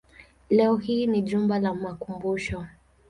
Leo 0.49 0.77
hii 0.77 1.07
ni 1.07 1.21
jumba 1.21 1.59
la 1.59 1.73
makumbusho. 1.73 2.65